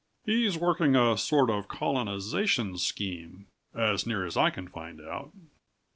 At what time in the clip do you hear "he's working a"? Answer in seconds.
0.25-1.15